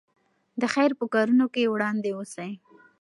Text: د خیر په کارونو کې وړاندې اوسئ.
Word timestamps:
د 0.61 0.63
خیر 0.73 0.91
په 0.99 1.05
کارونو 1.13 1.45
کې 1.53 1.71
وړاندې 1.73 2.09
اوسئ. 2.17 2.51